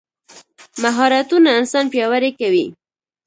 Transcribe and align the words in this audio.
مهارتونه 0.83 1.49
انسان 1.59 1.85
پیاوړی 1.93 2.31
کوي. 2.39 2.65